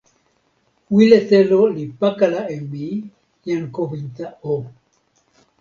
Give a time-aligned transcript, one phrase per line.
[0.93, 2.87] wile telo li pakala e mi,
[3.45, 4.53] jan Kowinta o!